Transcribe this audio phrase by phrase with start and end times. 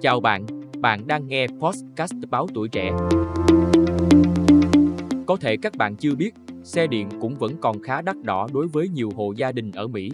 [0.00, 0.46] Chào bạn,
[0.80, 2.92] bạn đang nghe podcast báo tuổi trẻ.
[5.26, 8.66] Có thể các bạn chưa biết, xe điện cũng vẫn còn khá đắt đỏ đối
[8.66, 10.10] với nhiều hộ gia đình ở Mỹ.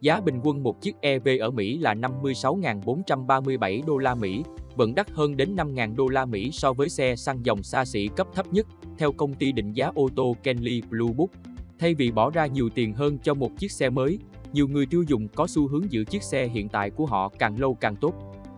[0.00, 4.42] Giá bình quân một chiếc EV ở Mỹ là 56.437 đô la Mỹ,
[4.76, 8.08] vẫn đắt hơn đến 5.000 đô la Mỹ so với xe xăng dòng xa xỉ
[8.16, 8.66] cấp thấp nhất,
[8.98, 11.30] theo công ty định giá ô tô Kenley Blue Book.
[11.78, 14.18] Thay vì bỏ ra nhiều tiền hơn cho một chiếc xe mới,
[14.52, 17.60] nhiều người tiêu dùng có xu hướng giữ chiếc xe hiện tại của họ càng
[17.60, 18.14] lâu càng tốt.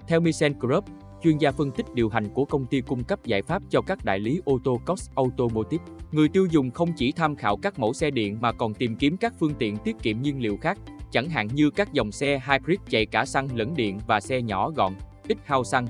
[0.09, 0.85] Theo Michel Group,
[1.23, 4.05] chuyên gia phân tích điều hành của công ty cung cấp giải pháp cho các
[4.05, 7.93] đại lý ô tô Cox Automotive, người tiêu dùng không chỉ tham khảo các mẫu
[7.93, 10.79] xe điện mà còn tìm kiếm các phương tiện tiết kiệm nhiên liệu khác,
[11.11, 14.71] chẳng hạn như các dòng xe hybrid chạy cả xăng lẫn điện và xe nhỏ
[14.71, 14.93] gọn,
[15.29, 15.87] ít hao xăng.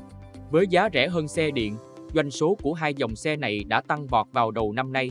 [0.51, 1.77] Với giá rẻ hơn xe điện,
[2.15, 5.11] doanh số của hai dòng xe này đã tăng vọt vào đầu năm nay.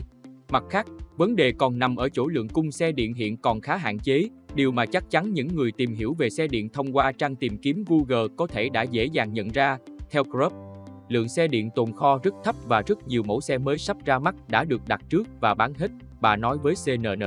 [0.50, 0.86] Mặt khác,
[1.16, 4.28] vấn đề còn nằm ở chỗ lượng cung xe điện hiện còn khá hạn chế,
[4.54, 7.58] điều mà chắc chắn những người tìm hiểu về xe điện thông qua trang tìm
[7.58, 9.78] kiếm Google có thể đã dễ dàng nhận ra.
[10.10, 10.52] Theo Group,
[11.08, 14.18] lượng xe điện tồn kho rất thấp và rất nhiều mẫu xe mới sắp ra
[14.18, 15.90] mắt đã được đặt trước và bán hết,
[16.20, 17.22] bà nói với CNN.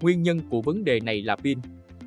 [0.00, 1.58] Nguyên nhân của vấn đề này là pin.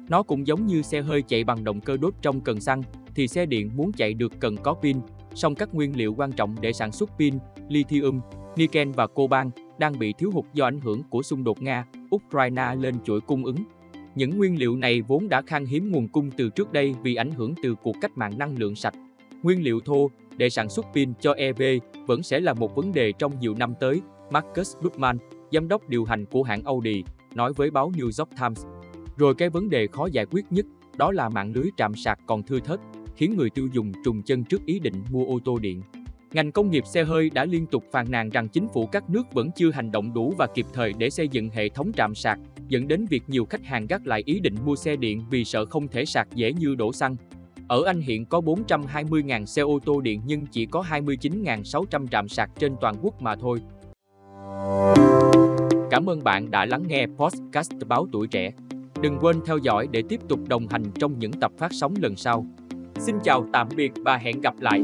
[0.09, 2.81] Nó cũng giống như xe hơi chạy bằng động cơ đốt trong cần xăng,
[3.15, 4.97] thì xe điện muốn chạy được cần có pin,
[5.35, 7.33] song các nguyên liệu quan trọng để sản xuất pin,
[7.69, 8.19] lithium,
[8.55, 9.49] niken và coban
[9.81, 13.45] đang bị thiếu hụt do ảnh hưởng của xung đột Nga, Ukraine lên chuỗi cung
[13.45, 13.55] ứng.
[14.15, 17.31] Những nguyên liệu này vốn đã khan hiếm nguồn cung từ trước đây vì ảnh
[17.31, 18.93] hưởng từ cuộc cách mạng năng lượng sạch.
[19.43, 21.61] Nguyên liệu thô để sản xuất pin cho EV
[22.07, 24.01] vẫn sẽ là một vấn đề trong nhiều năm tới,
[24.31, 25.17] Marcus Goodman,
[25.51, 27.03] giám đốc điều hành của hãng Audi,
[27.35, 28.65] nói với báo New York Times.
[29.17, 30.65] Rồi cái vấn đề khó giải quyết nhất,
[30.97, 32.79] đó là mạng lưới trạm sạc còn thưa thớt,
[33.15, 35.81] khiến người tiêu dùng trùng chân trước ý định mua ô tô điện.
[36.33, 39.33] Ngành công nghiệp xe hơi đã liên tục phàn nàn rằng chính phủ các nước
[39.33, 42.39] vẫn chưa hành động đủ và kịp thời để xây dựng hệ thống trạm sạc,
[42.67, 45.65] dẫn đến việc nhiều khách hàng gác lại ý định mua xe điện vì sợ
[45.65, 47.15] không thể sạc dễ như đổ xăng.
[47.67, 52.49] Ở Anh hiện có 420.000 xe ô tô điện nhưng chỉ có 29.600 trạm sạc
[52.59, 53.59] trên toàn quốc mà thôi.
[55.91, 58.51] Cảm ơn bạn đã lắng nghe podcast báo tuổi trẻ.
[59.01, 62.15] Đừng quên theo dõi để tiếp tục đồng hành trong những tập phát sóng lần
[62.15, 62.45] sau.
[62.95, 64.83] Xin chào tạm biệt và hẹn gặp lại.